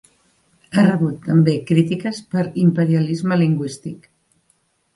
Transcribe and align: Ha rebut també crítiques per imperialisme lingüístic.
Ha 0.77 0.85
rebut 0.87 1.19
també 1.25 1.53
crítiques 1.73 2.23
per 2.33 2.47
imperialisme 2.65 3.41
lingüístic. 3.45 4.13